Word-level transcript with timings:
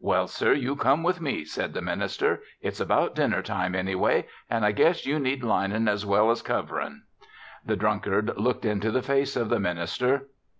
"Well, 0.00 0.26
sir, 0.26 0.54
you 0.54 0.74
come 0.74 1.04
with 1.04 1.20
me," 1.20 1.44
said 1.44 1.72
the 1.72 1.80
minister. 1.80 2.42
"It's 2.60 2.80
about 2.80 3.14
dinner 3.14 3.42
time, 3.42 3.76
anyway, 3.76 4.26
and 4.50 4.64
I 4.66 4.72
guess 4.72 5.06
you 5.06 5.20
need 5.20 5.44
lining 5.44 5.86
as 5.86 6.04
well 6.04 6.32
as 6.32 6.42
covering." 6.42 7.02
The 7.64 7.76
drunkard 7.76 8.36
looked 8.36 8.64
into 8.64 8.90
the 8.90 9.02
face 9.02 9.36
of 9.36 9.50
the 9.50 9.60
minister. 9.60 10.30